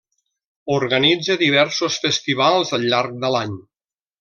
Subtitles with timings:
[0.75, 3.55] Organitza diversos festivals al llarg de l'any.